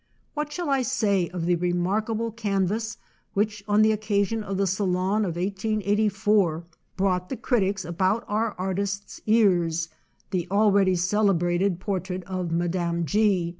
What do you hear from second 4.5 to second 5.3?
the Salon